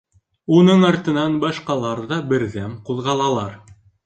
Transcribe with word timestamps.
Уның 0.59 0.85
артынан 0.87 1.35
башҡалар 1.43 2.01
ҙа 2.13 2.19
берҙәм 2.33 2.75
ҡуҙғалалар. 2.89 3.55